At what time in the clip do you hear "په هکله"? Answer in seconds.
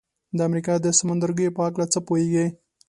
1.55-1.85